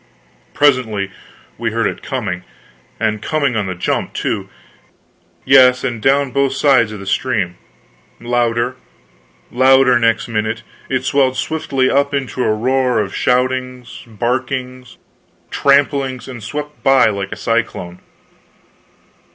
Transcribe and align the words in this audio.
Presently 0.55 1.11
we 1.59 1.69
heard 1.69 1.85
it 1.85 2.01
coming 2.01 2.43
and 2.99 3.21
coming 3.21 3.55
on 3.55 3.67
the 3.67 3.75
jump, 3.75 4.13
too; 4.15 4.49
yes, 5.45 5.83
and 5.83 6.01
down 6.01 6.31
both 6.31 6.53
sides 6.53 6.91
of 6.91 6.99
the 6.99 7.05
stream. 7.05 7.55
Louder 8.19 8.77
louder 9.51 9.99
next 9.99 10.27
minute 10.27 10.63
it 10.89 11.03
swelled 11.03 11.37
swiftly 11.37 11.87
up 11.87 12.15
into 12.15 12.43
a 12.43 12.51
roar 12.51 12.99
of 12.99 13.13
shoutings, 13.13 14.01
barkings, 14.07 14.97
tramplings, 15.51 16.27
and 16.27 16.41
swept 16.41 16.81
by 16.81 17.05
like 17.05 17.31
a 17.31 17.35
cyclone. 17.35 17.99